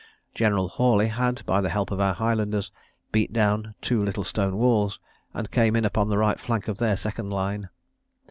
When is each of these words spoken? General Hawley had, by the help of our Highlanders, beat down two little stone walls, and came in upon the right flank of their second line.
General 0.33 0.67
Hawley 0.67 1.09
had, 1.09 1.45
by 1.45 1.61
the 1.61 1.69
help 1.69 1.91
of 1.91 1.99
our 1.99 2.15
Highlanders, 2.15 2.71
beat 3.11 3.31
down 3.31 3.75
two 3.81 4.03
little 4.03 4.23
stone 4.23 4.57
walls, 4.57 4.99
and 5.31 5.51
came 5.51 5.75
in 5.75 5.85
upon 5.85 6.09
the 6.09 6.17
right 6.17 6.39
flank 6.39 6.67
of 6.67 6.79
their 6.79 6.95
second 6.95 7.29
line. 7.29 7.69